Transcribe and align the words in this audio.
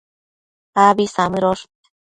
Abi 0.85 1.05
samëdosh 1.13 1.65